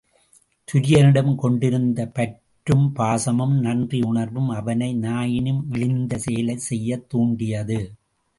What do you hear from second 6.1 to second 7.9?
செயலைச் செய்யத் தூண்டியது.